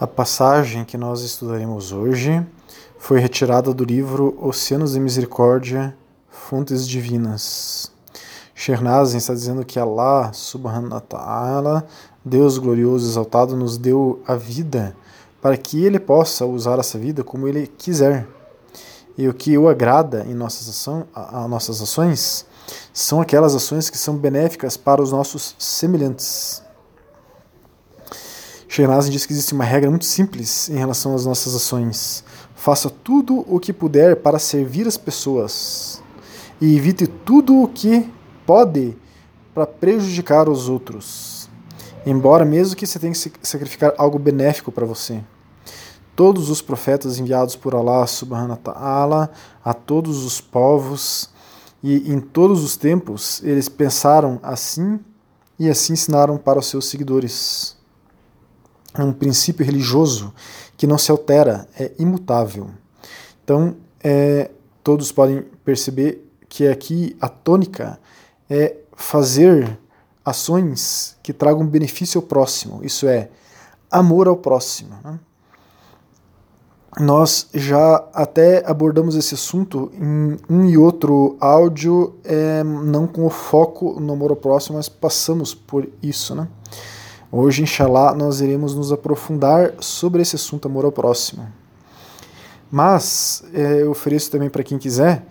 A 0.00 0.06
passagem 0.06 0.84
que 0.84 0.96
nós 0.96 1.22
estudaremos 1.22 1.92
hoje 1.92 2.44
foi 2.98 3.20
retirada 3.20 3.72
do 3.72 3.84
livro 3.84 4.36
Oceanos 4.40 4.92
de 4.92 5.00
Misericórdia, 5.00 5.96
Fontes 6.28 6.88
Divinas. 6.88 7.92
Shernazin 8.54 9.18
está 9.18 9.34
dizendo 9.34 9.64
que 9.64 9.78
Allah 9.78 10.32
subhanahu 10.32 10.92
wa 10.92 11.00
ta'ala, 11.00 11.86
Deus 12.24 12.58
glorioso 12.58 13.08
exaltado, 13.08 13.56
nos 13.56 13.76
deu 13.76 14.22
a 14.26 14.34
vida 14.34 14.96
para 15.40 15.56
que 15.56 15.84
ele 15.84 16.00
possa 16.00 16.46
usar 16.46 16.78
essa 16.78 16.98
vida 16.98 17.22
como 17.22 17.46
ele 17.46 17.66
quiser. 17.66 18.26
E 19.16 19.28
o 19.28 19.34
que 19.34 19.56
o 19.58 19.68
agrada 19.68 20.24
em 20.26 20.34
nossas, 20.34 20.68
ação, 20.68 21.06
a, 21.14 21.44
a 21.44 21.48
nossas 21.48 21.82
ações 21.82 22.46
são 22.92 23.20
aquelas 23.20 23.54
ações 23.54 23.90
que 23.90 23.98
são 23.98 24.16
benéficas 24.16 24.76
para 24.76 25.02
os 25.02 25.12
nossos 25.12 25.54
semelhantes. 25.58 26.62
Shernazin 28.72 29.10
diz 29.10 29.26
que 29.26 29.34
existe 29.34 29.52
uma 29.52 29.64
regra 29.64 29.90
muito 29.90 30.06
simples 30.06 30.70
em 30.70 30.76
relação 30.76 31.14
às 31.14 31.26
nossas 31.26 31.54
ações. 31.54 32.24
Faça 32.54 32.88
tudo 32.88 33.44
o 33.46 33.60
que 33.60 33.70
puder 33.70 34.16
para 34.16 34.38
servir 34.38 34.88
as 34.88 34.96
pessoas 34.96 36.02
e 36.58 36.74
evite 36.74 37.06
tudo 37.06 37.62
o 37.62 37.68
que 37.68 38.10
pode 38.46 38.96
para 39.52 39.66
prejudicar 39.66 40.48
os 40.48 40.70
outros. 40.70 41.50
Embora 42.06 42.46
mesmo 42.46 42.74
que 42.74 42.86
você 42.86 42.98
tenha 42.98 43.12
que 43.12 43.32
sacrificar 43.42 43.92
algo 43.98 44.18
benéfico 44.18 44.72
para 44.72 44.86
você. 44.86 45.22
Todos 46.16 46.48
os 46.48 46.62
profetas 46.62 47.18
enviados 47.18 47.54
por 47.54 47.74
Allah 47.74 48.06
subhanahu 48.06 48.52
wa 48.52 48.56
ta'ala 48.56 49.30
a 49.62 49.74
todos 49.74 50.24
os 50.24 50.40
povos 50.40 51.28
e 51.82 52.10
em 52.10 52.18
todos 52.18 52.64
os 52.64 52.74
tempos 52.78 53.42
eles 53.44 53.68
pensaram 53.68 54.40
assim 54.42 54.98
e 55.58 55.68
assim 55.68 55.92
ensinaram 55.92 56.38
para 56.38 56.58
os 56.58 56.68
seus 56.68 56.86
seguidores 56.86 57.81
é 58.94 59.02
um 59.02 59.12
princípio 59.12 59.64
religioso 59.64 60.32
que 60.76 60.86
não 60.86 60.98
se 60.98 61.10
altera, 61.10 61.66
é 61.78 61.92
imutável. 61.98 62.70
Então, 63.44 63.76
é, 64.02 64.50
todos 64.82 65.12
podem 65.12 65.42
perceber 65.64 66.28
que 66.48 66.66
aqui 66.68 67.16
a 67.20 67.28
tônica 67.28 67.98
é 68.48 68.76
fazer 68.94 69.78
ações 70.24 71.16
que 71.22 71.32
tragam 71.32 71.66
benefício 71.66 72.20
ao 72.20 72.26
próximo, 72.26 72.80
isso 72.84 73.06
é, 73.06 73.30
amor 73.90 74.28
ao 74.28 74.36
próximo. 74.36 74.96
Né? 75.02 75.18
Nós 77.00 77.48
já 77.54 78.04
até 78.12 78.62
abordamos 78.66 79.16
esse 79.16 79.34
assunto 79.34 79.90
em 79.94 80.36
um 80.48 80.68
e 80.68 80.76
outro 80.76 81.36
áudio, 81.40 82.16
é, 82.22 82.62
não 82.62 83.06
com 83.06 83.24
o 83.24 83.30
foco 83.30 83.98
no 83.98 84.12
amor 84.12 84.30
ao 84.30 84.36
próximo, 84.36 84.76
mas 84.76 84.90
passamos 84.90 85.54
por 85.54 85.88
isso. 86.02 86.34
Né? 86.34 86.46
Hoje, 87.34 87.62
inshallah, 87.62 88.14
nós 88.14 88.42
iremos 88.42 88.74
nos 88.74 88.92
aprofundar 88.92 89.72
sobre 89.80 90.20
esse 90.20 90.36
assunto 90.36 90.68
amor 90.68 90.84
ao 90.84 90.92
próximo. 90.92 91.48
Mas 92.70 93.42
é, 93.54 93.82
eu 93.82 93.90
ofereço 93.90 94.30
também 94.30 94.50
para 94.50 94.62
quem 94.62 94.78
quiser 94.78 95.24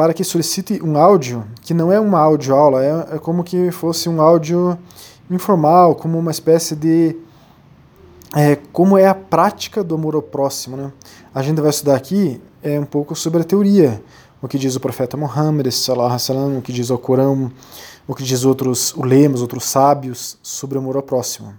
para 0.00 0.14
que 0.14 0.24
solicite 0.24 0.80
um 0.82 0.96
áudio 0.96 1.44
que 1.60 1.74
não 1.74 1.92
é 1.92 2.00
uma 2.00 2.18
audioaula, 2.18 2.82
é, 2.82 3.16
é 3.16 3.18
como 3.18 3.44
que 3.44 3.70
fosse 3.70 4.08
um 4.08 4.20
áudio 4.20 4.78
informal, 5.30 5.94
como 5.94 6.18
uma 6.18 6.30
espécie 6.30 6.74
de 6.74 7.14
é, 8.34 8.56
como 8.72 8.96
é 8.96 9.06
a 9.06 9.14
prática 9.14 9.84
do 9.84 9.94
amor 9.94 10.14
ao 10.14 10.22
próximo. 10.22 10.76
Né? 10.76 10.90
A 11.34 11.42
gente 11.42 11.60
vai 11.60 11.68
estudar 11.68 11.96
aqui 11.96 12.40
é, 12.62 12.80
um 12.80 12.84
pouco 12.86 13.14
sobre 13.14 13.42
a 13.42 13.44
teoria, 13.44 14.02
o 14.42 14.48
que 14.48 14.58
diz 14.58 14.74
o 14.76 14.80
profeta 14.80 15.16
Muhammad, 15.16 15.66
o 16.56 16.62
que 16.62 16.72
diz 16.72 16.90
o 16.90 16.98
Corão, 16.98 17.52
o 18.06 18.14
que 18.14 18.22
diz 18.22 18.44
outros 18.44 18.92
ulemas, 18.94 19.42
outros 19.42 19.64
sábios 19.64 20.38
sobre 20.42 20.78
o 20.78 20.80
amor 20.80 20.96
ao 20.96 21.02
próximo. 21.02 21.54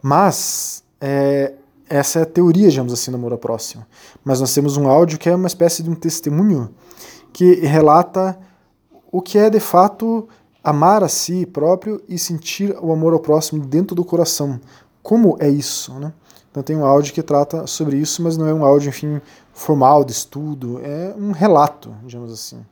Mas 0.00 0.82
é, 1.00 1.54
essa 1.88 2.20
é 2.20 2.22
a 2.22 2.26
teoria, 2.26 2.68
digamos 2.68 2.92
assim, 2.92 3.10
do 3.10 3.16
amor 3.16 3.32
ao 3.32 3.38
próximo. 3.38 3.84
Mas 4.24 4.40
nós 4.40 4.52
temos 4.54 4.76
um 4.76 4.88
áudio 4.88 5.18
que 5.18 5.28
é 5.28 5.34
uma 5.34 5.46
espécie 5.46 5.82
de 5.82 5.90
um 5.90 5.94
testemunho 5.94 6.70
que 7.32 7.54
relata 7.66 8.38
o 9.10 9.20
que 9.20 9.38
é 9.38 9.50
de 9.50 9.60
fato 9.60 10.28
amar 10.64 11.02
a 11.04 11.08
si 11.08 11.44
próprio 11.44 12.00
e 12.08 12.18
sentir 12.18 12.74
o 12.80 12.92
amor 12.92 13.12
ao 13.12 13.20
próximo 13.20 13.64
dentro 13.64 13.94
do 13.94 14.04
coração. 14.04 14.60
Como 15.02 15.36
é 15.40 15.48
isso, 15.48 15.92
né? 15.98 16.12
Então 16.52 16.62
tem 16.62 16.76
um 16.76 16.84
áudio 16.84 17.14
que 17.14 17.22
trata 17.22 17.66
sobre 17.66 17.96
isso, 17.96 18.22
mas 18.22 18.36
não 18.36 18.46
é 18.46 18.52
um 18.52 18.62
áudio, 18.62 18.90
enfim, 18.90 19.22
formal 19.54 20.04
de 20.04 20.12
estudo, 20.12 20.80
é 20.84 21.14
um 21.18 21.32
relato, 21.32 21.94
digamos 22.04 22.30
assim. 22.30 22.62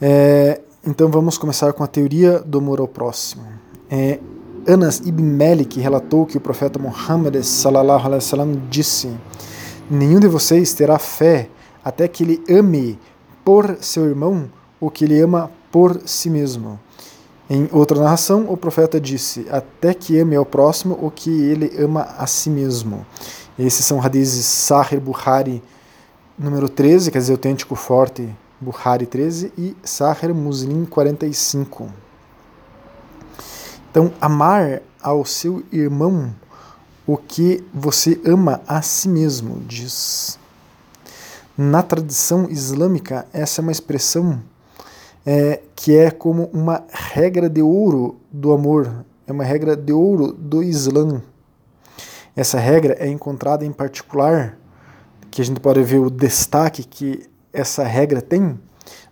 É, 0.00 0.60
então 0.84 1.08
vamos 1.08 1.38
começar 1.38 1.72
com 1.72 1.84
a 1.84 1.86
teoria 1.86 2.40
do 2.40 2.58
amor 2.58 2.80
ao 2.80 2.88
próximo. 2.88 3.46
É, 3.88 4.18
Anas 4.66 4.98
ibn 4.98 5.22
Malik 5.22 5.78
relatou 5.78 6.26
que 6.26 6.36
o 6.36 6.40
profeta 6.40 6.80
Muhammad 6.80 7.40
sallallahu 7.40 8.06
alaihi 8.06 8.24
wasallam 8.24 8.62
disse: 8.68 9.16
Nenhum 9.88 10.18
de 10.18 10.26
vocês 10.26 10.74
terá 10.74 10.98
fé 10.98 11.48
até 11.84 12.08
que 12.08 12.24
ele 12.24 12.42
ame 12.50 12.98
por 13.44 13.76
seu 13.80 14.04
irmão 14.06 14.50
o 14.80 14.90
que 14.90 15.04
ele 15.04 15.20
ama 15.20 15.48
por 15.70 16.00
si 16.04 16.28
mesmo. 16.28 16.80
Em 17.48 17.68
outra 17.70 18.00
narração, 18.00 18.46
o 18.48 18.56
profeta 18.56 19.00
disse: 19.00 19.46
Até 19.50 19.94
que 19.94 20.18
ame 20.18 20.34
ao 20.34 20.44
próximo 20.44 20.98
o 21.00 21.10
que 21.10 21.30
ele 21.30 21.72
ama 21.78 22.02
a 22.18 22.26
si 22.26 22.50
mesmo. 22.50 23.06
Esses 23.58 23.84
são 23.84 24.02
hadizes 24.02 24.44
Sahih 24.44 24.98
Bukhari 24.98 25.62
número 26.38 26.68
13, 26.68 27.10
quer 27.10 27.18
dizer, 27.18 27.32
autêntico 27.32 27.74
forte 27.74 28.28
Bukhari 28.60 29.06
13 29.06 29.52
e 29.56 29.76
Sahar 29.82 30.34
Muslim 30.34 30.84
45. 30.84 31.88
Então, 33.90 34.12
amar 34.20 34.82
ao 35.00 35.24
seu 35.24 35.62
irmão 35.72 36.34
o 37.06 37.16
que 37.16 37.64
você 37.72 38.20
ama 38.24 38.60
a 38.66 38.82
si 38.82 39.08
mesmo, 39.08 39.60
diz. 39.66 40.38
Na 41.56 41.82
tradição 41.82 42.50
islâmica, 42.50 43.26
essa 43.32 43.60
é 43.60 43.62
uma 43.62 43.72
expressão 43.72 44.42
é, 45.26 45.60
que 45.74 45.96
é 45.96 46.10
como 46.10 46.44
uma 46.52 46.84
regra 46.88 47.50
de 47.50 47.60
ouro 47.60 48.16
do 48.30 48.52
amor, 48.52 49.04
é 49.26 49.32
uma 49.32 49.42
regra 49.42 49.76
de 49.76 49.92
ouro 49.92 50.32
do 50.32 50.62
Islã. 50.62 51.20
Essa 52.36 52.60
regra 52.60 52.96
é 53.00 53.08
encontrada 53.08 53.64
em 53.64 53.72
particular, 53.72 54.56
que 55.30 55.42
a 55.42 55.44
gente 55.44 55.58
pode 55.58 55.82
ver 55.82 55.98
o 55.98 56.08
destaque 56.08 56.84
que 56.84 57.28
essa 57.52 57.82
regra 57.82 58.22
tem 58.22 58.58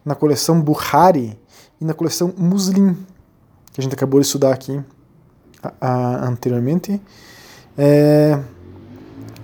na 0.04 0.14
coleção 0.14 0.60
Bukhari 0.60 1.36
e 1.80 1.84
na 1.84 1.92
coleção 1.92 2.32
Muslim, 2.36 2.94
que 3.72 3.80
a 3.80 3.82
gente 3.82 3.94
acabou 3.94 4.20
de 4.20 4.26
estudar 4.26 4.52
aqui 4.52 4.80
a, 5.62 5.72
a, 5.80 6.28
anteriormente. 6.28 7.00
É, 7.76 8.38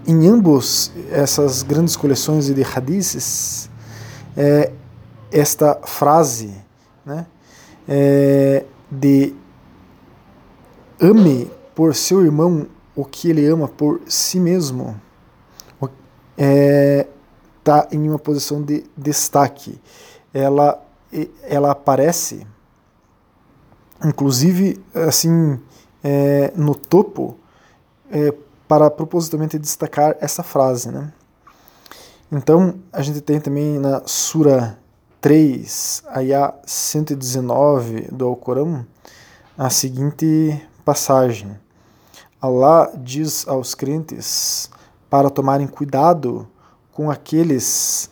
em 0.06 0.28
ambos 0.28 0.92
essas 1.10 1.62
grandes 1.62 1.96
coleções 1.96 2.46
de 2.46 2.62
hadiths, 2.62 3.68
é, 4.36 4.70
esta 5.32 5.76
frase 5.84 6.54
né, 7.04 7.26
é, 7.88 8.64
de 8.90 9.34
ame 11.00 11.50
por 11.74 11.94
seu 11.94 12.24
irmão 12.24 12.66
o 12.94 13.04
que 13.04 13.30
ele 13.30 13.46
ama 13.46 13.68
por 13.68 14.00
si 14.06 14.38
mesmo, 14.38 15.00
é, 16.36 17.06
está 17.58 17.88
em 17.92 18.08
uma 18.08 18.18
posição 18.18 18.62
de 18.62 18.84
destaque. 18.96 19.80
Ela, 20.32 20.82
ela 21.42 21.70
aparece, 21.70 22.46
inclusive, 24.04 24.82
assim, 24.94 25.60
é, 26.02 26.52
no 26.56 26.74
topo, 26.74 27.36
é, 28.10 28.34
para 28.66 28.90
propositalmente 28.90 29.58
destacar 29.58 30.16
essa 30.20 30.42
frase. 30.42 30.90
Né? 30.90 31.12
Então, 32.30 32.74
a 32.92 33.02
gente 33.02 33.20
tem 33.20 33.40
também 33.40 33.78
na 33.78 34.02
Sura 34.06 34.78
3, 35.20 36.02
Ayah 36.08 36.54
119 36.64 38.08
do 38.10 38.26
Alcorão, 38.26 38.86
a 39.56 39.68
seguinte 39.68 40.58
passagem. 40.82 41.58
Allah 42.40 42.90
diz 42.96 43.46
aos 43.46 43.74
crentes 43.74 44.70
para 45.10 45.28
tomarem 45.28 45.66
cuidado 45.66 46.48
com 46.90 47.10
aqueles 47.10 48.08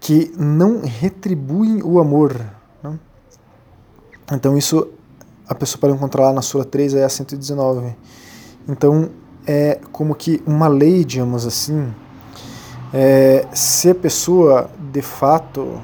que 0.00 0.32
não 0.36 0.82
retribuem 0.82 1.80
o 1.84 2.00
amor. 2.00 2.34
Né? 2.82 2.98
Então 4.32 4.58
isso 4.58 4.88
a 5.48 5.54
pessoa 5.54 5.80
pode 5.80 5.94
encontrar 5.94 6.24
lá 6.24 6.32
na 6.32 6.42
Sura 6.42 6.64
3, 6.64 6.96
aí 6.96 7.04
a 7.04 7.08
119. 7.08 7.96
Então 8.68 9.10
é 9.46 9.78
como 9.92 10.16
que 10.16 10.42
uma 10.44 10.66
lei, 10.66 11.04
digamos 11.04 11.46
assim, 11.46 11.94
é, 12.92 13.46
se 13.52 13.90
a 13.90 13.94
pessoa 13.94 14.68
de 14.92 15.02
fato 15.02 15.80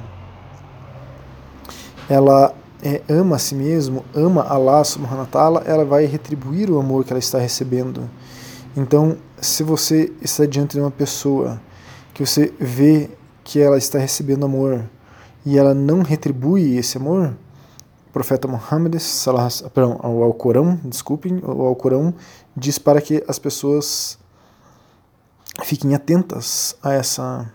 ela 2.10 2.52
é, 2.82 3.00
ama 3.08 3.36
a 3.36 3.38
si 3.38 3.54
mesmo, 3.54 4.04
ama 4.12 4.42
Allah 4.42 4.82
subhanahu 4.82 5.20
wa 5.20 5.26
ta'ala, 5.26 5.62
ela 5.64 5.84
vai 5.84 6.06
retribuir 6.06 6.68
o 6.68 6.78
amor 6.78 7.04
que 7.04 7.12
ela 7.12 7.20
está 7.20 7.38
recebendo. 7.38 8.10
Então, 8.76 9.16
se 9.40 9.62
você 9.62 10.12
está 10.20 10.44
diante 10.44 10.72
de 10.74 10.80
uma 10.80 10.90
pessoa 10.90 11.60
que 12.12 12.26
você 12.26 12.52
vê 12.58 13.08
que 13.44 13.60
ela 13.60 13.78
está 13.78 13.98
recebendo 13.98 14.44
amor 14.44 14.84
e 15.46 15.56
ela 15.56 15.72
não 15.72 16.02
retribui 16.02 16.76
esse 16.76 16.98
amor, 16.98 17.32
profeta 18.12 18.48
Muhammad, 18.48 18.96
perdão, 19.72 20.00
ao 20.02 20.22
Alcorão, 20.24 20.80
desculpem, 20.84 21.40
o 21.44 21.62
Alcorão 21.62 22.12
diz 22.56 22.76
para 22.76 23.00
que 23.00 23.22
as 23.28 23.38
pessoas 23.38 24.18
fiquem 25.62 25.94
atentas 25.94 26.76
a 26.82 26.92
essa 26.92 27.52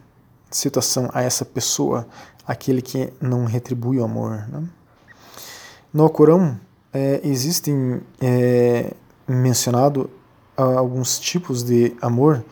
situação, 0.50 1.10
a 1.14 1.22
essa 1.22 1.44
pessoa, 1.44 2.08
aquele 2.48 2.82
que 2.82 3.12
não 3.22 3.46
retribui 3.46 4.00
o 4.00 4.04
amor. 4.04 4.48
Né? 4.48 4.64
No 5.94 6.04
Alcorão 6.04 6.60
é, 6.94 7.20
existem 7.24 8.02
é, 8.22 8.94
mencionado 9.28 10.10
alguns 10.56 11.20
tipos 11.20 11.64
de 11.64 11.96
amor. 12.02 12.44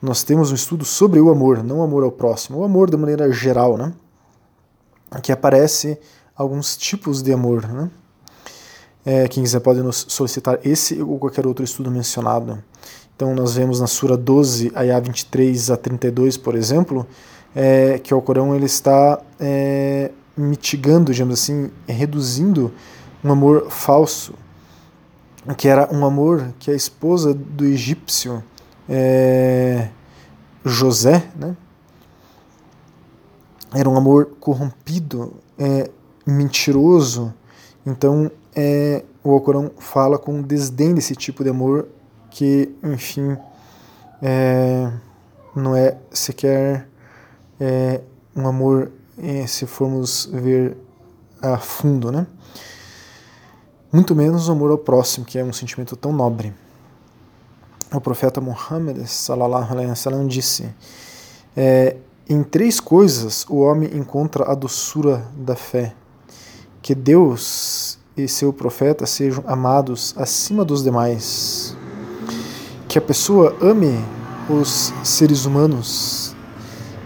Nós 0.00 0.22
temos 0.22 0.50
um 0.50 0.54
estudo 0.54 0.84
sobre 0.84 1.20
o 1.20 1.30
amor, 1.30 1.62
não 1.62 1.80
o 1.80 1.82
amor 1.82 2.02
ao 2.02 2.10
próximo, 2.10 2.58
o 2.58 2.64
amor 2.64 2.90
de 2.90 2.96
maneira 2.96 3.30
geral, 3.30 3.76
né? 3.76 3.92
Que 5.22 5.32
aparece 5.32 5.98
alguns 6.34 6.76
tipos 6.76 7.22
de 7.22 7.32
amor, 7.32 7.66
né? 7.68 7.90
É, 9.04 9.28
quem 9.28 9.42
quiser 9.42 9.60
pode 9.60 9.80
nos 9.82 10.06
solicitar 10.08 10.58
esse 10.62 11.02
ou 11.02 11.18
qualquer 11.18 11.46
outro 11.46 11.64
estudo 11.64 11.90
mencionado. 11.90 12.62
Então 13.16 13.34
nós 13.34 13.54
vemos 13.54 13.80
na 13.80 13.86
Sura 13.86 14.16
12, 14.16 14.72
ayah 14.74 15.00
23 15.00 15.70
a 15.70 15.76
32, 15.76 16.36
por 16.36 16.54
exemplo, 16.54 17.06
é, 17.54 17.98
que 17.98 18.14
o 18.14 18.20
Corão 18.22 18.54
ele 18.54 18.66
está 18.66 19.20
é, 19.38 20.10
mitigando, 20.36 21.12
digamos 21.12 21.40
assim, 21.40 21.70
reduzindo 21.86 22.72
um 23.22 23.32
amor 23.32 23.70
falso, 23.70 24.34
que 25.56 25.68
era 25.68 25.88
um 25.92 26.04
amor 26.04 26.52
que 26.58 26.70
a 26.70 26.74
esposa 26.74 27.34
do 27.34 27.64
egípcio 27.64 28.42
é, 28.88 29.88
José, 30.64 31.28
né, 31.36 31.56
era 33.74 33.88
um 33.88 33.96
amor 33.96 34.32
corrompido, 34.40 35.34
é, 35.58 35.90
mentiroso. 36.26 37.32
Então, 37.86 38.30
é, 38.54 39.04
o 39.22 39.30
Alcorão 39.30 39.70
fala 39.78 40.18
com 40.18 40.42
desdém 40.42 40.94
desse 40.94 41.14
tipo 41.14 41.44
de 41.44 41.50
amor 41.50 41.88
que, 42.30 42.74
enfim, 42.82 43.36
é, 44.20 44.90
não 45.54 45.76
é 45.76 45.96
sequer 46.10 46.89
é, 47.60 48.00
um 48.34 48.48
amor, 48.48 48.90
é, 49.18 49.46
se 49.46 49.66
formos 49.66 50.28
ver 50.32 50.76
a 51.42 51.58
fundo, 51.58 52.10
né? 52.10 52.26
Muito 53.92 54.14
menos 54.14 54.48
o 54.48 54.52
amor 54.52 54.70
ao 54.70 54.78
próximo, 54.78 55.26
que 55.26 55.38
é 55.38 55.44
um 55.44 55.52
sentimento 55.52 55.96
tão 55.96 56.12
nobre. 56.12 56.54
O 57.92 58.00
profeta 58.00 58.40
Muhammad 58.40 59.04
sallallahu 59.04 59.72
alaihi 59.72 59.88
wasallam 59.88 60.26
disse: 60.26 60.68
é, 61.56 61.96
em 62.28 62.42
três 62.44 62.78
coisas 62.78 63.44
o 63.48 63.56
homem 63.56 63.90
encontra 63.92 64.50
a 64.50 64.54
doçura 64.54 65.26
da 65.36 65.56
fé: 65.56 65.92
que 66.80 66.94
Deus 66.94 67.98
e 68.16 68.28
seu 68.28 68.52
profeta 68.52 69.06
sejam 69.06 69.42
amados 69.46 70.14
acima 70.16 70.64
dos 70.64 70.84
demais, 70.84 71.76
que 72.88 72.96
a 72.96 73.02
pessoa 73.02 73.56
ame 73.60 73.98
os 74.48 74.92
seres 75.02 75.44
humanos 75.44 76.19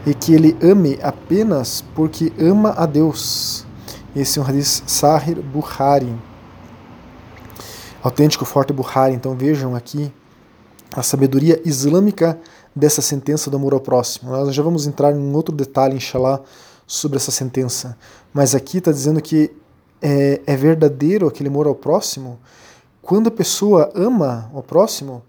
e 0.07 0.15
que 0.15 0.35
ele 0.35 0.57
ame 0.63 0.99
apenas 1.03 1.83
porque 1.95 2.33
ama 2.39 2.71
a 2.77 2.87
Deus. 2.87 3.67
Esse 4.15 4.39
é 4.39 4.43
um 4.43 4.45
hadith 4.45 4.83
Sahir 4.87 5.41
Bukhari 5.41 6.15
autêntico 8.05 8.45
forte 8.45 8.71
Bukhari. 8.71 9.15
Então 9.15 9.35
vejam 9.35 9.75
aqui 9.75 10.13
a 10.95 11.03
sabedoria 11.03 11.61
islâmica 11.65 12.39
dessa 12.77 13.01
sentença 13.01 13.51
do 13.51 13.57
amor 13.57 13.73
ao 13.73 13.81
próximo. 13.81 14.31
Nós 14.31 14.55
já 14.55 14.63
vamos 14.63 14.87
entrar 14.87 15.17
em 15.17 15.35
outro 15.35 15.55
detalhe, 15.55 15.97
inshallah, 15.97 16.43
sobre 16.87 17.17
essa 17.17 17.31
sentença. 17.31 17.97
Mas 18.33 18.55
aqui 18.55 18.79
está 18.79 18.93
dizendo 18.93 19.23
que 19.23 19.51
é, 20.03 20.43
é, 20.47 20.55
verdadeiro 20.55 21.27
aquele 21.27 21.49
amor 21.49 21.67
ao 21.67 21.75
próximo 21.75 22.39
quando 23.01 23.29
a 23.29 23.31
pessoa 23.31 23.91
ama 23.95 24.51
o 24.53 24.63
próximo 24.63 25.23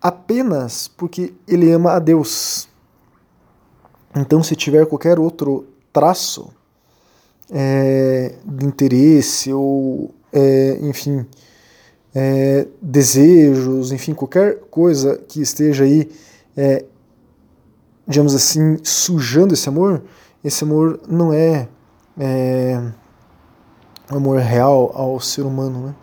apenas 0.00 0.88
porque 0.88 1.32
ele 1.48 1.72
ama 1.72 1.92
a 1.92 1.98
Deus. 1.98 2.68
Então, 4.14 4.42
se 4.42 4.56
tiver 4.56 4.86
qualquer 4.86 5.18
outro 5.18 5.66
traço 5.92 6.50
é, 7.50 8.34
de 8.44 8.66
interesse 8.66 9.52
ou, 9.52 10.14
é, 10.32 10.78
enfim, 10.82 11.26
é, 12.14 12.66
desejos, 12.82 13.92
enfim, 13.92 14.14
qualquer 14.14 14.58
coisa 14.70 15.16
que 15.28 15.40
esteja 15.40 15.84
aí, 15.84 16.10
é, 16.56 16.84
digamos 18.06 18.34
assim, 18.34 18.78
sujando 18.82 19.54
esse 19.54 19.68
amor, 19.68 20.02
esse 20.42 20.64
amor 20.64 21.00
não 21.08 21.32
é, 21.32 21.68
é 22.18 22.82
o 24.10 24.16
amor 24.16 24.38
real 24.38 24.90
ao 24.94 25.20
ser 25.20 25.42
humano. 25.42 25.86
Né? 25.86 25.94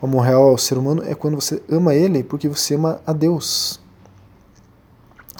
O 0.00 0.06
amor 0.06 0.22
real 0.22 0.48
ao 0.48 0.58
ser 0.58 0.76
humano 0.78 1.02
é 1.06 1.14
quando 1.14 1.36
você 1.36 1.62
ama 1.70 1.94
ele 1.94 2.22
porque 2.22 2.48
você 2.48 2.74
ama 2.74 3.00
a 3.06 3.12
Deus. 3.12 3.80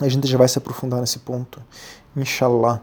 A 0.00 0.08
gente 0.08 0.26
já 0.26 0.36
vai 0.36 0.48
se 0.48 0.58
aprofundar 0.58 1.00
nesse 1.00 1.18
ponto, 1.20 1.62
inshallah. 2.14 2.80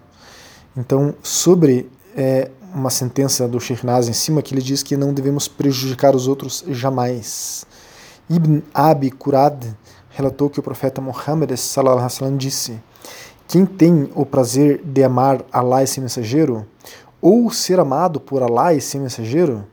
Então, 0.76 1.14
sobre 1.22 1.90
é, 2.16 2.50
uma 2.74 2.90
sentença 2.90 3.48
do 3.48 3.60
Sheikh 3.60 3.86
Naz 3.86 4.10
em 4.10 4.14
cima 4.14 4.42
que 4.42 4.54
ele 4.54 4.62
diz 4.62 4.82
que 4.82 4.98
não 4.98 5.14
devemos 5.14 5.48
prejudicar 5.48 6.16
os 6.16 6.28
outros 6.28 6.64
jamais. 6.70 7.66
Ibn 8.30 8.62
Abi 8.74 9.12
Kurad 9.12 9.64
relatou 10.10 10.50
que 10.50 10.60
o 10.60 10.64
profeta 10.64 11.00
Muhammad 11.02 11.56
sallam, 11.56 12.38
disse: 12.38 12.80
Quem 13.48 13.66
tem 13.66 14.10
o 14.16 14.26
prazer 14.26 14.82
de 14.84 15.04
amar 15.04 15.44
Allah 15.52 15.84
e 15.84 15.88
seu 15.88 16.02
mensageiro, 16.02 16.66
ou 17.22 17.52
ser 17.52 17.80
amado 17.80 18.20
por 18.20 18.42
Allah 18.42 18.74
e 18.74 18.82
seu 18.82 19.00
mensageiro, 19.00 19.66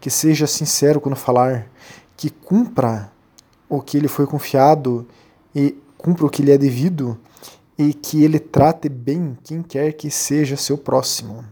que 0.00 0.10
seja 0.10 0.46
sincero 0.46 1.00
quando 1.00 1.16
falar, 1.16 1.66
que 2.16 2.30
cumpra 2.30 3.12
o 3.68 3.80
que 3.80 4.00
lhe 4.00 4.08
foi 4.08 4.26
confiado 4.26 5.06
e 5.54 5.76
cumpra 6.00 6.26
o 6.26 6.30
que 6.30 6.42
lhe 6.42 6.50
é 6.50 6.58
devido, 6.58 7.18
e 7.76 7.94
que 7.94 8.22
ele 8.22 8.38
trate 8.38 8.88
bem 8.88 9.36
quem 9.42 9.62
quer 9.62 9.92
que 9.92 10.10
seja 10.10 10.56
seu 10.56 10.76
próximo. 10.76 11.44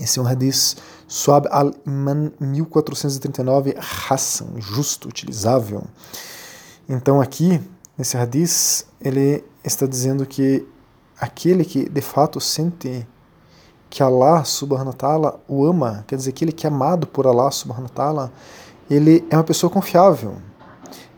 Esse 0.00 0.18
é 0.18 0.22
um 0.22 0.26
hadith 0.26 0.76
Suab 1.06 1.46
al-Iman 1.50 2.32
1439, 2.40 3.76
Hassan, 3.78 4.46
justo, 4.58 5.08
utilizável. 5.08 5.84
Então 6.88 7.20
aqui, 7.20 7.60
nesse 7.96 8.16
hadith, 8.16 8.86
ele 9.00 9.44
está 9.62 9.86
dizendo 9.86 10.26
que 10.26 10.66
aquele 11.20 11.64
que 11.64 11.88
de 11.88 12.00
fato 12.00 12.40
sente 12.40 13.06
que 13.90 14.02
Allah 14.02 14.44
subhanahu 14.44 14.88
wa 14.88 14.92
ta'ala 14.94 15.40
o 15.46 15.64
ama, 15.66 16.04
quer 16.08 16.16
dizer, 16.16 16.30
aquele 16.30 16.52
que 16.52 16.66
é 16.66 16.70
amado 16.70 17.06
por 17.06 17.26
Allah 17.26 17.50
subhanahu 17.50 17.84
wa 17.84 17.94
ta'ala, 17.94 18.32
ele 18.90 19.24
é 19.30 19.36
uma 19.36 19.44
pessoa 19.44 19.70
confiável, 19.70 20.36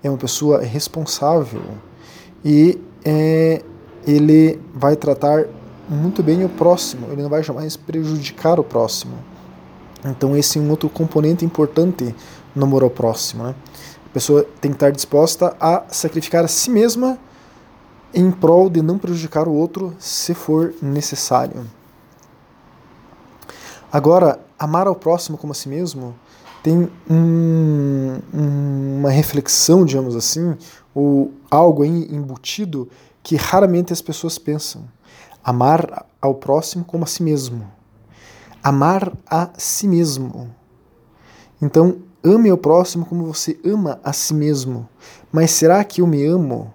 é 0.03 0.11
uma 0.11 0.19
pessoa 0.19 0.61
responsável 0.63 1.63
e 2.45 2.81
é, 3.05 3.62
ele 4.07 4.61
vai 4.75 4.97
tratar 4.97 5.47
muito 5.88 6.23
bem 6.23 6.45
o 6.45 6.49
próximo, 6.49 7.09
ele 7.11 7.23
não 7.23 7.31
vai 7.31 7.43
jamais 7.43 7.76
prejudicar 7.76 8.59
o 8.59 8.64
próximo. 8.64 9.16
Então 10.05 10.37
esse 10.37 10.59
é 10.59 10.62
um 10.62 10.71
outro 10.71 10.88
componente 10.88 11.45
importante 11.45 12.14
no 12.55 12.64
amor 12.64 12.83
ao 12.83 12.90
próximo. 12.90 13.45
Né? 13.45 13.55
A 14.07 14.09
pessoa 14.12 14.47
tem 14.61 14.71
que 14.71 14.76
estar 14.76 14.90
disposta 14.90 15.57
a 15.61 15.85
sacrificar 15.88 16.45
a 16.45 16.49
si 16.49 16.71
mesma 16.71 17.19
em 18.14 18.31
prol 18.31 18.71
de 18.71 18.81
não 18.81 18.99
prejudicar 18.99 19.47
o 19.47 19.52
outro 19.52 19.95
se 19.99 20.33
for 20.35 20.75
necessário. 20.81 21.66
Agora, 23.93 24.40
amar 24.59 24.87
ao 24.87 24.95
próximo 24.95 25.37
como 25.37 25.52
a 25.52 25.55
si 25.55 25.69
mesmo 25.69 26.14
tem 26.66 26.90
um, 27.08 28.18
uma 28.99 29.08
reflexão, 29.08 29.85
digamos 29.85 30.16
assim, 30.16 30.56
ou 30.92 31.32
algo 31.49 31.85
embutido 31.85 32.88
que 33.23 33.37
raramente 33.37 33.92
as 33.92 34.02
pessoas 34.02 34.37
pensam. 34.37 34.82
Amar 35.44 36.06
ao 36.20 36.35
próximo 36.35 36.85
como 36.85 37.04
a 37.04 37.06
si 37.06 37.23
mesmo. 37.23 37.70
Amar 38.64 39.12
a 39.30 39.50
si 39.56 39.87
mesmo. 39.87 40.52
Então, 41.62 41.99
ame 42.25 42.50
ao 42.50 42.58
próximo 42.58 43.06
como 43.06 43.25
você 43.25 43.56
ama 43.64 44.00
a 44.02 44.12
si 44.12 44.35
mesmo. 44.35 44.88
Mas 45.30 45.52
será 45.52 45.85
que 45.85 46.00
eu 46.00 46.06
me 46.08 46.26
amo? 46.26 46.75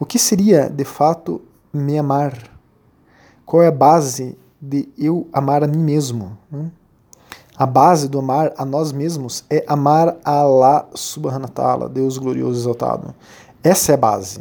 O 0.00 0.04
que 0.04 0.18
seria, 0.18 0.68
de 0.68 0.84
fato, 0.84 1.40
me 1.72 1.96
amar? 1.96 2.36
Qual 3.46 3.62
é 3.62 3.68
a 3.68 3.72
base 3.72 4.36
de 4.60 4.88
eu 4.98 5.28
amar 5.32 5.62
a 5.62 5.68
mim 5.68 5.78
mesmo? 5.78 6.36
A 7.60 7.66
base 7.66 8.08
do 8.08 8.20
amar 8.20 8.54
a 8.56 8.64
nós 8.64 8.90
mesmos 8.90 9.44
é 9.50 9.62
amar 9.66 10.16
a 10.24 10.30
Allah 10.30 10.88
subhanahu 10.94 11.42
wa 11.42 11.48
ta'ala, 11.48 11.88
Deus 11.90 12.16
glorioso 12.16 12.58
exaltado. 12.58 13.14
Essa 13.62 13.92
é 13.92 13.94
a 13.96 13.98
base. 13.98 14.40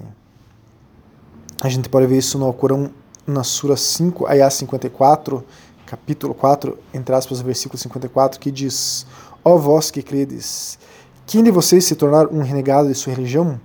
A 1.62 1.68
gente 1.68 1.90
pode 1.90 2.08
ver 2.08 2.18
isso 2.18 2.40
no 2.40 2.46
Alcorão 2.46 2.90
na 3.28 3.44
Sura 3.44 3.76
5, 3.76 4.26
Ayah 4.26 4.50
54, 4.50 5.44
capítulo 5.86 6.34
4, 6.34 6.78
entre 6.94 7.14
aspas, 7.14 7.42
versículo 7.42 7.78
54, 7.78 8.40
que 8.40 8.50
diz: 8.50 9.06
Ó 9.44 9.58
vós 9.58 9.92
que 9.92 10.02
credes, 10.02 10.80
quem 11.28 11.44
de 11.44 11.52
vocês 11.52 11.84
se 11.84 11.98
tornar 11.98 12.28
um 12.28 12.42
renegado 12.42 12.88
de 12.88 12.96
sua 12.96 13.12
religião, 13.12 13.60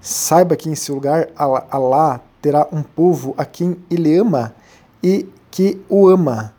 saiba 0.00 0.54
que 0.54 0.70
em 0.70 0.76
seu 0.76 0.94
lugar 0.94 1.30
Alá 1.34 2.20
terá 2.40 2.68
um 2.70 2.84
povo 2.84 3.34
a 3.36 3.44
quem 3.44 3.76
ele 3.90 4.16
ama 4.16 4.54
e 5.02 5.28
que 5.50 5.84
o 5.88 6.08
ama. 6.08 6.54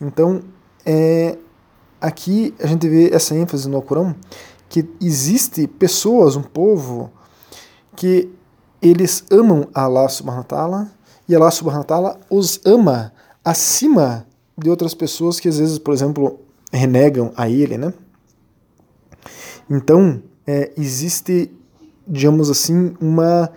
Então, 0.00 0.40
é, 0.84 1.36
aqui 2.06 2.54
a 2.60 2.66
gente 2.66 2.88
vê 2.88 3.10
essa 3.12 3.34
ênfase 3.34 3.68
no 3.68 3.76
Alcorão 3.76 4.14
que 4.68 4.88
existe 5.00 5.66
pessoas, 5.66 6.36
um 6.36 6.42
povo 6.42 7.10
que 7.96 8.30
eles 8.80 9.24
amam 9.30 9.68
Allah 9.74 10.08
subhanahu 10.08 10.42
wa 10.42 10.44
ta'ala 10.44 10.90
e 11.28 11.34
Allah 11.34 11.50
subhanahu 11.50 11.80
wa 11.80 11.84
ta'ala 11.84 12.20
os 12.30 12.60
ama 12.64 13.12
acima 13.44 14.26
de 14.56 14.70
outras 14.70 14.94
pessoas 14.94 15.40
que 15.40 15.48
às 15.48 15.58
vezes, 15.58 15.78
por 15.78 15.92
exemplo, 15.92 16.40
renegam 16.72 17.32
a 17.36 17.48
ele, 17.48 17.76
né? 17.76 17.92
Então, 19.68 20.22
é, 20.46 20.72
existe, 20.76 21.50
digamos 22.06 22.48
assim, 22.50 22.94
uma 23.00 23.50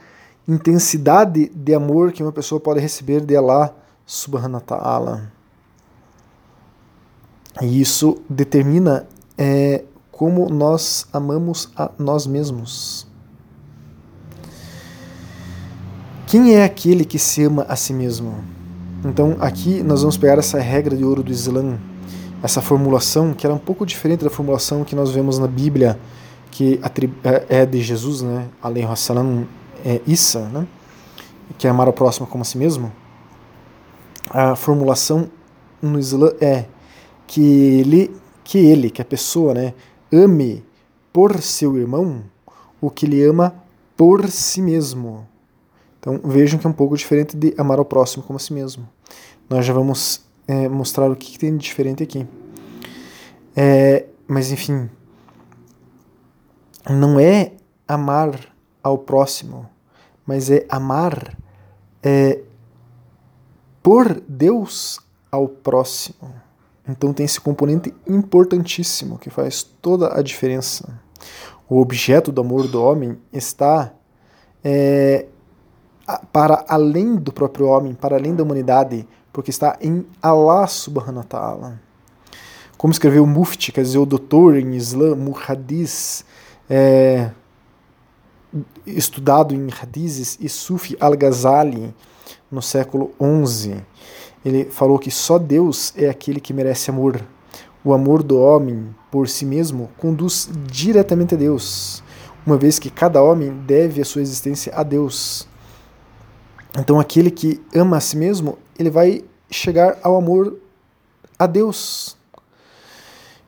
intensidade 0.47 1.49
de 1.49 1.75
amor 1.75 2.11
que 2.11 2.23
uma 2.23 2.31
pessoa 2.31 2.59
pode 2.59 2.79
receber 2.79 3.21
de 3.21 3.35
Allah 3.35 3.75
subhanahu 4.05 4.55
wa 4.55 4.61
ta'ala. 4.61 5.38
E 7.61 7.81
isso 7.81 8.17
determina 8.29 9.05
é, 9.37 9.83
como 10.11 10.49
nós 10.49 11.07
amamos 11.11 11.69
a 11.75 11.91
nós 11.97 12.25
mesmos. 12.25 13.07
Quem 16.27 16.55
é 16.55 16.63
aquele 16.63 17.03
que 17.03 17.17
se 17.17 17.43
ama 17.43 17.65
a 17.67 17.75
si 17.75 17.93
mesmo? 17.93 18.35
Então, 19.03 19.37
aqui 19.39 19.81
nós 19.81 20.01
vamos 20.01 20.17
pegar 20.17 20.37
essa 20.37 20.59
regra 20.59 20.95
de 20.95 21.03
ouro 21.03 21.23
do 21.23 21.31
Islã, 21.31 21.79
essa 22.43 22.61
formulação 22.61 23.33
que 23.33 23.47
era 23.47 23.53
um 23.53 23.59
pouco 23.59 23.85
diferente 23.85 24.23
da 24.23 24.29
formulação 24.29 24.83
que 24.83 24.95
nós 24.95 25.09
vemos 25.09 25.39
na 25.39 25.47
Bíblia, 25.47 25.99
que 26.51 26.79
é, 27.23 27.61
é 27.61 27.65
de 27.65 27.81
Jesus, 27.81 28.21
né? 28.21 28.47
Além 28.61 28.85
Hassalam, 28.85 29.47
é 29.85 30.01
Issa, 30.05 30.41
né? 30.49 30.67
Que 31.57 31.65
é 31.65 31.69
amar 31.69 31.87
ao 31.87 31.93
próximo 31.93 32.27
como 32.27 32.41
a 32.41 32.45
si 32.45 32.57
mesmo. 32.57 32.91
A 34.29 34.55
formulação 34.55 35.29
no 35.81 35.97
Islã 35.97 36.31
é 36.39 36.65
que 37.29 37.41
ele, 37.41 38.11
que 38.43 38.57
ele, 38.57 38.89
que 38.89 39.03
a 39.03 39.05
pessoa, 39.05 39.53
né, 39.53 39.75
ame 40.11 40.65
por 41.13 41.39
seu 41.43 41.77
irmão 41.77 42.23
o 42.81 42.89
que 42.89 43.05
ele 43.05 43.23
ama 43.23 43.53
por 43.95 44.27
si 44.29 44.63
mesmo. 44.63 45.27
Então 45.99 46.19
vejam 46.23 46.59
que 46.59 46.65
é 46.65 46.69
um 46.69 46.73
pouco 46.73 46.97
diferente 46.97 47.37
de 47.37 47.53
amar 47.55 47.77
ao 47.77 47.85
próximo 47.85 48.23
como 48.23 48.37
a 48.37 48.39
si 48.39 48.51
mesmo. 48.51 48.89
Nós 49.47 49.63
já 49.63 49.73
vamos 49.73 50.25
é, 50.47 50.67
mostrar 50.67 51.11
o 51.11 51.15
que, 51.15 51.33
que, 51.33 51.37
tem 51.37 51.55
de 51.55 51.63
diferente 51.63 52.01
aqui. 52.01 52.25
É, 53.55 54.07
mas 54.27 54.51
enfim, 54.51 54.89
não 56.89 57.19
é 57.19 57.51
amar 57.87 58.55
ao 58.81 58.97
próximo, 58.97 59.69
mas 60.25 60.49
é 60.49 60.65
amar 60.67 61.37
é, 62.01 62.41
por 63.83 64.19
Deus 64.27 64.99
ao 65.31 65.47
próximo. 65.47 66.48
Então 66.89 67.13
tem 67.13 67.23
esse 67.23 67.39
componente 67.39 67.93
importantíssimo 68.07 69.19
que 69.19 69.29
faz 69.29 69.61
toda 69.61 70.17
a 70.17 70.23
diferença. 70.23 70.99
O 71.69 71.79
objeto 71.79 72.31
do 72.31 72.41
amor 72.41 72.67
do 72.67 72.81
homem 72.81 73.15
está 73.31 73.93
é, 74.63 75.27
para 76.33 76.65
além 76.67 77.15
do 77.15 77.31
próprio 77.31 77.67
homem, 77.67 77.93
para 77.93 78.15
além 78.15 78.33
da 78.33 78.41
humanidade, 78.43 79.07
porque 79.31 79.51
está 79.51 79.77
em 79.79 80.03
Allah 80.19 80.65
subhanahu 80.65 81.17
wa 81.17 81.23
ta'ala. 81.23 81.81
Como 82.75 82.91
escreveu 82.91 83.25
Mufti, 83.27 83.71
quer 83.71 83.83
dizer, 83.83 83.99
o 83.99 84.05
doutor 84.05 84.57
em 84.57 84.73
Islã, 84.73 85.15
Muhadis, 85.15 86.25
é, 86.67 87.29
estudado 88.87 89.53
em 89.53 89.67
Hadizes, 89.69 90.39
e 90.41 90.49
Sufi 90.49 90.97
al-Ghazali, 90.99 91.93
no 92.49 92.63
século 92.63 93.13
XI 93.45 93.85
ele 94.43 94.65
falou 94.65 94.97
que 94.97 95.11
só 95.11 95.37
Deus 95.37 95.93
é 95.97 96.09
aquele 96.09 96.39
que 96.39 96.53
merece 96.53 96.89
amor. 96.89 97.21
O 97.83 97.93
amor 97.93 98.23
do 98.23 98.37
homem 98.39 98.93
por 99.11 99.27
si 99.27 99.45
mesmo 99.45 99.89
conduz 99.97 100.49
diretamente 100.67 101.35
a 101.35 101.37
Deus, 101.37 102.03
uma 102.45 102.57
vez 102.57 102.77
que 102.77 102.89
cada 102.89 103.21
homem 103.21 103.51
deve 103.65 104.01
a 104.01 104.05
sua 104.05 104.21
existência 104.21 104.73
a 104.75 104.83
Deus. 104.83 105.47
Então, 106.77 106.99
aquele 106.99 107.31
que 107.31 107.61
ama 107.73 107.97
a 107.97 107.99
si 107.99 108.15
mesmo, 108.17 108.57
ele 108.77 108.89
vai 108.89 109.23
chegar 109.49 109.97
ao 110.03 110.15
amor 110.15 110.57
a 111.37 111.47
Deus. 111.47 112.17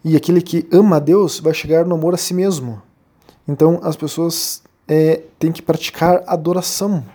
E 0.03 0.15
aquele 0.15 0.41
que 0.41 0.67
ama 0.71 0.95
a 0.95 0.99
Deus 0.99 1.39
vai 1.39 1.53
chegar 1.53 1.85
no 1.85 1.95
amor 1.95 2.13
a 2.13 2.17
si 2.17 2.33
mesmo. 2.33 2.81
Então, 3.47 3.79
as 3.83 3.95
pessoas 3.95 4.63
é, 4.87 5.21
têm 5.37 5.51
que 5.51 5.61
praticar 5.61 6.23
adoração. 6.25 7.05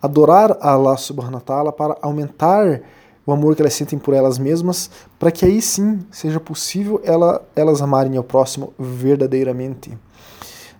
Adorar 0.00 0.56
Allah 0.60 0.96
subhanahu 0.96 1.36
wa 1.36 1.40
ta'ala 1.40 1.72
para 1.72 1.96
aumentar 2.02 2.82
o 3.28 3.32
amor 3.32 3.54
que 3.54 3.60
elas 3.60 3.74
sentem 3.74 3.98
por 3.98 4.14
elas 4.14 4.38
mesmas, 4.38 4.90
para 5.18 5.30
que 5.30 5.44
aí 5.44 5.60
sim 5.60 6.00
seja 6.10 6.40
possível 6.40 6.98
ela, 7.04 7.46
elas 7.54 7.82
amarem 7.82 8.16
ao 8.16 8.24
próximo 8.24 8.72
verdadeiramente. 8.78 9.92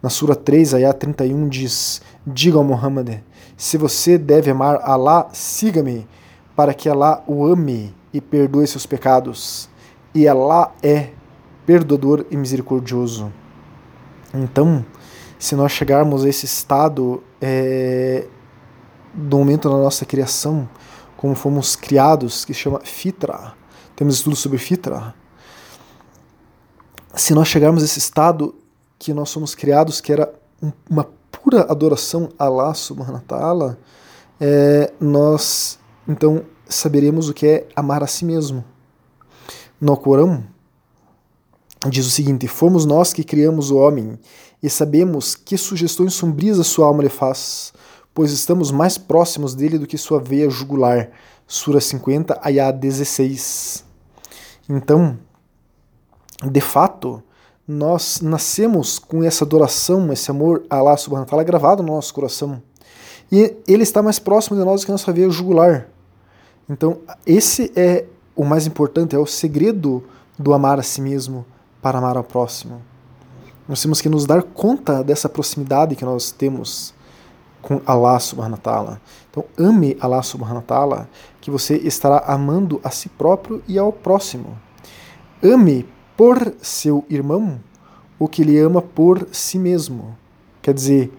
Na 0.02 0.09
Sura 0.09 0.35
3, 0.35 0.73
Ayah 0.73 0.95
31 0.95 1.47
diz: 1.47 2.00
Diga 2.26 2.57
ao 2.57 2.64
Muhammad, 2.64 3.19
se 3.55 3.76
você 3.76 4.17
deve 4.17 4.50
amar 4.50 4.81
Allah, 4.83 5.28
siga-me, 5.31 6.09
para 6.57 6.73
que 6.73 6.88
Allah 6.88 7.23
o 7.26 7.45
ame 7.45 7.95
e 8.14 8.19
perdoe 8.19 8.67
seus 8.67 8.87
pecados. 8.87 9.69
E 10.14 10.26
Allah 10.26 10.73
é 10.83 11.11
perdoador 11.67 12.25
e 12.31 12.37
misericordioso. 12.38 13.31
Então, 14.33 14.83
se 15.38 15.55
nós 15.55 15.73
chegarmos 15.73 16.25
a 16.25 16.28
esse 16.31 16.47
estado 16.47 17.23
é, 17.43 18.26
do 19.12 19.37
momento 19.37 19.69
da 19.69 19.76
nossa 19.76 20.07
criação, 20.07 20.67
como 21.19 21.35
fomos 21.35 21.75
criados, 21.75 22.45
que 22.45 22.55
se 22.55 22.61
chama 22.61 22.81
Fitra. 22.85 23.53
Temos 23.97 24.15
estudos 24.15 24.39
sobre 24.39 24.57
Fitra. 24.57 25.13
Se 27.13 27.35
nós 27.35 27.49
chegarmos 27.49 27.83
a 27.83 27.87
esse 27.87 27.99
estado 27.99 28.55
que 28.97 29.13
nós 29.13 29.29
somos 29.29 29.53
criados, 29.53 30.01
que 30.01 30.13
era 30.13 30.33
uma 30.89 31.09
pura 31.33 31.63
adoração 31.69 32.29
a 32.39 32.45
Allah 32.45 32.73
subhanahu 32.73 33.21
wa 33.29 33.77
é, 34.41 34.93
nós 35.01 35.81
então 36.07 36.45
saberemos 36.69 37.29
o 37.29 37.35
que 37.35 37.47
é 37.49 37.69
amar 37.75 38.05
a 38.05 38.07
si 38.07 38.25
mesmo. 38.25 38.65
No 39.81 39.97
Corão 39.97 40.45
diz 41.91 42.07
o 42.07 42.11
seguinte: 42.11 42.47
Fomos 42.47 42.87
nós 42.87 43.13
que 43.13 43.25
criamos 43.25 43.73
o 43.73 43.77
homem 43.77 44.17
e 44.63 44.71
sabemos 44.71 45.35
que 45.35 45.59
sugestões 45.59 46.15
sombrias 46.15 46.61
a 46.61 46.65
sua 46.65 46.87
alma 46.87 47.03
lhe 47.03 47.09
faz 47.09 47.73
pois 48.19 48.33
estamos 48.33 48.73
mais 48.73 48.99
próximos 48.99 49.55
dele 49.55 49.79
do 49.79 49.87
que 49.87 49.97
sua 49.97 50.19
veia 50.19 50.51
jugular. 50.51 51.09
Sura 51.47 51.81
50, 51.81 52.41
Ayah 52.43 52.73
16. 52.73 53.85
Então, 54.69 55.17
de 56.51 56.61
fato, 56.61 57.23
nós 57.65 58.21
nascemos 58.21 58.99
com 58.99 59.23
essa 59.23 59.45
adoração, 59.45 60.13
esse 60.13 60.33
amor 60.33 60.65
a 60.69 60.79
Allah 60.79 60.97
subhanahu 60.97 61.27
wa 61.27 61.31
ta'ala 61.31 61.45
gravado 61.45 61.81
no 61.81 61.95
nosso 61.95 62.13
coração. 62.13 62.61
E 63.31 63.55
ele 63.69 63.85
está 63.85 64.03
mais 64.03 64.19
próximo 64.19 64.59
de 64.59 64.65
nós 64.65 64.81
do 64.81 64.87
que 64.87 64.91
nossa 64.91 65.13
veia 65.13 65.31
jugular. 65.31 65.87
Então, 66.69 66.99
esse 67.25 67.71
é 67.77 68.05
o 68.35 68.45
mais 68.45 68.67
importante, 68.67 69.15
é 69.15 69.19
o 69.21 69.27
segredo 69.27 70.03
do 70.37 70.53
amar 70.53 70.81
a 70.81 70.83
si 70.83 71.01
mesmo 71.01 71.47
para 71.81 71.99
amar 71.99 72.17
ao 72.17 72.25
próximo. 72.25 72.83
Nós 73.69 73.81
temos 73.81 74.01
que 74.01 74.09
nos 74.09 74.27
dar 74.27 74.43
conta 74.43 75.05
dessa 75.05 75.29
proximidade 75.29 75.95
que 75.95 76.05
nós 76.05 76.33
temos 76.33 76.98
com 77.69 77.83
Allah 77.85 78.19
subhanahu 78.19 78.55
wa 78.55 78.63
ta'ala. 78.63 79.01
Então 79.31 79.45
ame 79.59 79.95
Allah 80.01 80.23
subhanahu 80.23 80.57
wa 80.57 80.63
ta'ala, 80.63 81.09
que 81.39 81.51
você 81.51 81.77
estará 81.77 82.25
amando 82.27 82.81
a 82.83 82.91
si 82.91 83.11
próprio 83.11 83.63
e 83.69 83.79
ao 83.79 83.93
próximo. 83.93 84.59
Ame 85.45 85.87
por 86.17 86.55
seu 86.63 87.05
irmão 87.11 87.61
o 88.19 88.27
que 88.27 88.41
ele 88.41 88.59
ama 88.59 88.81
por 88.81 89.29
si 89.31 89.59
mesmo. 89.59 90.17
Quer 90.63 90.73
dizer, 90.73 91.13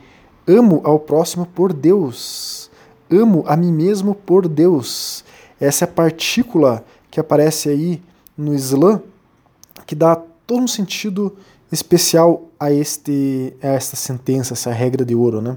amo 0.47 0.81
ao 0.83 0.97
próximo 0.97 1.45
por 1.45 1.71
Deus. 1.71 2.71
Amo 3.11 3.43
a 3.45 3.55
mim 3.55 3.71
mesmo 3.71 4.15
por 4.15 4.47
Deus. 4.47 5.23
Essa 5.61 5.85
é 5.85 5.87
a 5.87 5.91
partícula 5.91 6.83
que 7.11 7.19
aparece 7.19 7.69
aí 7.69 8.01
no 8.35 8.55
Islã 8.55 9.03
que 9.85 9.93
dá 9.93 10.15
todo 10.47 10.63
um 10.63 10.67
sentido 10.67 11.37
especial 11.71 12.45
a 12.59 12.71
este 12.71 13.53
a 13.61 13.67
esta 13.67 13.95
sentença, 13.95 14.53
essa 14.53 14.71
regra 14.71 15.05
de 15.05 15.13
ouro, 15.13 15.41
né? 15.41 15.55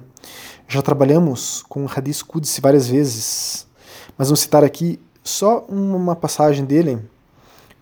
Já 0.69 0.81
trabalhamos 0.83 1.65
com 1.69 1.85
o 1.85 1.91
Hadith 1.91 2.23
várias 2.61 2.89
vezes, 2.89 3.67
mas 4.17 4.29
vamos 4.29 4.41
citar 4.41 4.65
aqui 4.65 4.99
só 5.23 5.65
uma 5.69 6.17
passagem 6.17 6.65
dele 6.65 6.99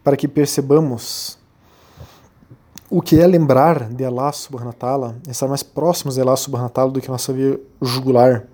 para 0.02 0.16
que 0.16 0.26
percebamos 0.26 1.38
o 2.90 3.00
que 3.00 3.20
é 3.20 3.26
lembrar 3.26 3.88
de 3.88 4.04
Allah 4.04 4.32
subhanahu 4.32 4.68
wa 4.68 4.72
ta'ala, 4.72 5.16
estar 5.28 5.46
mais 5.46 5.62
próximos 5.62 6.16
de 6.16 6.20
Allah 6.20 6.36
subhanahu 6.36 6.66
wa 6.66 6.70
ta'ala 6.70 6.90
do 6.90 7.00
que 7.00 7.08
nossa 7.08 7.32
via 7.32 7.60
jugular. 7.80 8.44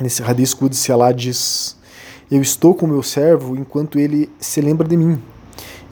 Nesse 0.00 0.22
Hadith 0.22 0.56
Qudsi 0.56 0.90
Allah 0.90 1.12
diz, 1.12 1.76
eu 2.30 2.42
estou 2.42 2.74
com 2.74 2.86
meu 2.86 3.02
servo 3.02 3.54
enquanto 3.54 3.98
ele 3.98 4.28
se 4.40 4.60
lembra 4.60 4.88
de 4.88 4.96
mim. 4.96 5.22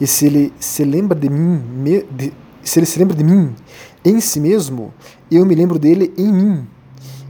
E 0.00 0.06
se 0.06 0.26
ele 0.26 0.52
se 0.58 0.82
lembra 0.84 1.16
de 1.16 1.28
mim, 1.28 1.58
me, 1.58 2.02
de, 2.04 2.32
se 2.64 2.78
ele 2.78 2.87
se 2.87 2.99
lembra 2.99 3.14
de 3.14 3.22
mim 3.22 3.54
em 4.04 4.21
si 4.21 4.40
mesmo, 4.40 4.92
eu 5.30 5.45
me 5.45 5.54
lembro 5.54 5.78
dele 5.78 6.12
em 6.16 6.33
mim. 6.33 6.69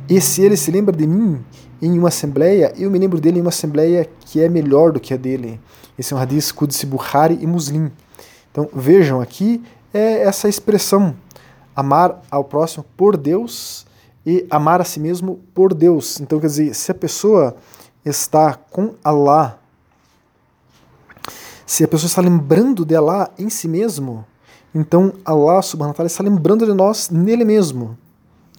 E 0.08 0.20
se 0.20 0.42
ele 0.42 0.56
se 0.56 0.70
lembra 0.70 0.94
de 0.96 1.06
mim 1.06 1.44
em 1.80 1.98
uma 1.98 2.08
assembleia, 2.08 2.72
eu 2.76 2.90
me 2.90 2.98
lembro 2.98 3.20
dele 3.20 3.38
em 3.38 3.42
uma 3.42 3.50
assembleia 3.50 4.08
que 4.20 4.40
é 4.40 4.48
melhor 4.48 4.92
do 4.92 5.00
que 5.00 5.14
a 5.14 5.16
dele. 5.16 5.60
Esse 5.98 6.12
é 6.12 6.16
um 6.16 6.20
hadith 6.20 6.52
Qudsi 6.52 6.86
Bukhari 6.86 7.38
e 7.40 7.46
Muslim. 7.46 7.90
Então 8.50 8.68
vejam 8.72 9.20
aqui 9.20 9.62
é 9.92 10.22
essa 10.22 10.48
expressão 10.48 11.16
amar 11.74 12.22
ao 12.30 12.44
próximo 12.44 12.84
por 12.96 13.16
Deus 13.16 13.86
e 14.24 14.46
amar 14.50 14.80
a 14.80 14.84
si 14.84 15.00
mesmo 15.00 15.40
por 15.54 15.74
Deus. 15.74 16.20
Então 16.20 16.38
quer 16.38 16.46
dizer, 16.46 16.74
se 16.74 16.90
a 16.90 16.94
pessoa 16.94 17.56
está 18.04 18.54
com 18.54 18.94
Allah, 19.02 19.58
se 21.66 21.84
a 21.84 21.88
pessoa 21.88 22.08
está 22.08 22.20
lembrando 22.20 22.84
de 22.84 22.94
Allah 22.94 23.30
em 23.38 23.48
si 23.48 23.68
mesmo, 23.68 24.24
então 24.74 25.12
Allah 25.24 25.62
subhanahu 25.62 25.90
wa 25.90 25.94
ta'ala 25.94 26.06
está 26.06 26.22
lembrando 26.22 26.66
de 26.66 26.72
nós 26.72 27.10
nele 27.10 27.44
mesmo. 27.44 27.98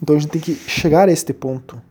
Então 0.02 0.16
a 0.16 0.20
gente 0.20 0.32
tem 0.32 0.42
que 0.42 0.56
chegar 0.56 1.08
a 1.08 1.12
este 1.12 1.34
ponto. 1.34 1.82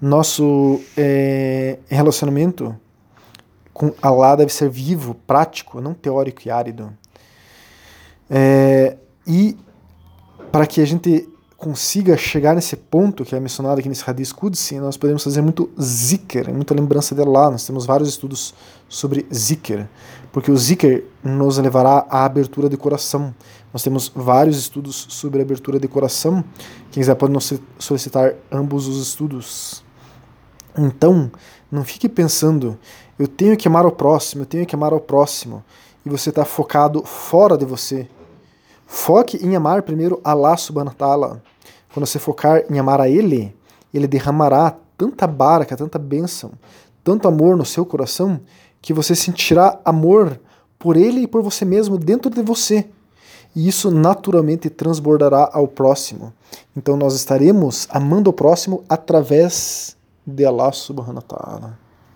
Nosso 0.00 0.80
é, 0.96 1.78
relacionamento 1.88 2.74
com 3.72 3.92
Allah 4.02 4.36
deve 4.36 4.52
ser 4.52 4.68
vivo, 4.68 5.14
prático, 5.26 5.80
não 5.80 5.92
teórico 5.94 6.42
e 6.46 6.50
árido. 6.50 6.92
É, 8.28 8.96
e 9.26 9.56
para 10.52 10.66
que 10.66 10.80
a 10.80 10.86
gente 10.86 11.28
consiga 11.60 12.16
chegar 12.16 12.54
nesse 12.54 12.74
ponto 12.74 13.22
que 13.22 13.36
é 13.36 13.38
mencionado 13.38 13.78
aqui 13.78 13.88
nesse 13.88 14.08
Hadith 14.08 14.32
Qudsi, 14.32 14.80
nós 14.80 14.96
podemos 14.96 15.22
fazer 15.22 15.42
muito 15.42 15.68
zikr, 15.78 16.50
muita 16.50 16.72
lembrança 16.72 17.14
de 17.14 17.20
Allah. 17.20 17.50
Nós 17.50 17.66
temos 17.66 17.84
vários 17.84 18.08
estudos 18.08 18.54
sobre 18.88 19.26
zikr, 19.32 19.86
porque 20.32 20.50
o 20.50 20.56
zikr 20.56 21.04
nos 21.22 21.58
levará 21.58 22.06
à 22.08 22.24
abertura 22.24 22.66
de 22.66 22.78
coração. 22.78 23.34
Nós 23.74 23.82
temos 23.82 24.10
vários 24.14 24.56
estudos 24.56 25.06
sobre 25.10 25.42
abertura 25.42 25.78
de 25.78 25.86
coração. 25.86 26.42
Quem 26.90 27.02
quiser 27.02 27.14
pode 27.14 27.34
nos 27.34 27.52
solicitar 27.78 28.36
ambos 28.50 28.88
os 28.88 28.96
estudos. 28.96 29.84
Então, 30.78 31.30
não 31.70 31.84
fique 31.84 32.08
pensando, 32.08 32.78
eu 33.18 33.28
tenho 33.28 33.54
que 33.54 33.68
amar 33.68 33.84
o 33.84 33.92
próximo, 33.92 34.42
eu 34.42 34.46
tenho 34.46 34.64
que 34.64 34.74
amar 34.74 34.94
o 34.94 35.00
próximo, 35.00 35.62
e 36.06 36.08
você 36.08 36.30
está 36.30 36.46
focado 36.46 37.04
fora 37.04 37.58
de 37.58 37.66
você. 37.66 38.08
Foque 38.86 39.36
em 39.36 39.54
amar 39.54 39.82
primeiro 39.82 40.20
Allah 40.24 40.56
subhanahu 40.56 40.94
wa 40.98 41.06
ta'ala. 41.06 41.49
Quando 41.92 42.06
você 42.06 42.18
focar 42.18 42.62
em 42.70 42.78
amar 42.78 43.00
a 43.00 43.08
Ele, 43.08 43.54
Ele 43.92 44.06
derramará 44.06 44.76
tanta 44.96 45.26
barca, 45.26 45.76
tanta 45.76 45.98
bênção, 45.98 46.52
tanto 47.02 47.26
amor 47.26 47.56
no 47.56 47.64
seu 47.64 47.84
coração, 47.84 48.40
que 48.80 48.92
você 48.92 49.14
sentirá 49.14 49.78
amor 49.84 50.40
por 50.78 50.96
Ele 50.96 51.22
e 51.22 51.26
por 51.26 51.42
você 51.42 51.64
mesmo 51.64 51.98
dentro 51.98 52.30
de 52.30 52.42
você. 52.42 52.86
E 53.54 53.66
isso 53.66 53.90
naturalmente 53.90 54.70
transbordará 54.70 55.50
ao 55.52 55.66
próximo. 55.66 56.32
Então 56.76 56.96
nós 56.96 57.14
estaremos 57.14 57.88
amando 57.90 58.30
o 58.30 58.32
próximo 58.32 58.84
através 58.88 59.96
de 60.26 60.44
Allah 60.44 60.72
subhanahu 60.72 61.16
wa 61.16 61.22
ta'ala. 61.22 61.89